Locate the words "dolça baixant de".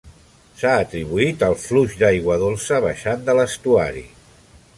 2.45-3.37